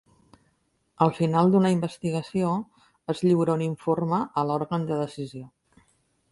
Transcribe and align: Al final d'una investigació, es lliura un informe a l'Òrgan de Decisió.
Al 1.05 1.11
final 1.17 1.51
d'una 1.55 1.71
investigació, 1.73 2.55
es 3.15 3.23
lliura 3.27 3.59
un 3.61 3.67
informe 3.69 4.25
a 4.43 4.49
l'Òrgan 4.51 4.89
de 4.91 5.01
Decisió. 5.05 5.47